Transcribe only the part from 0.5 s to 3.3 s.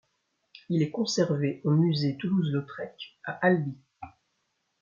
Il est conservé au musée Toulouse-Lautrec